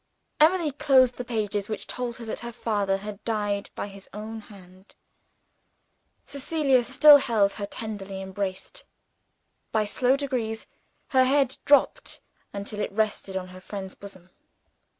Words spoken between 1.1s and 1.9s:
the pages which